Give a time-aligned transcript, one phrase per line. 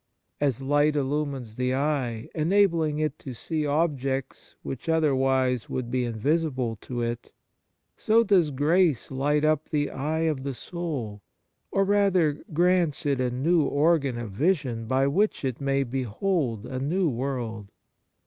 [0.39, 6.75] As light illumines the eye, enabling it to see objects which otherwise would be invisible
[6.77, 7.31] to it,
[7.95, 11.21] so does grace light up the eye of the soul,
[11.69, 16.79] or, rather, grants it a new organ of vision by which it may behold a
[16.79, 17.67] new world.